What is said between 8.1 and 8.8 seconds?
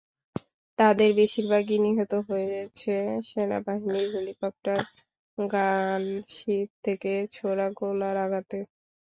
আঘাতে।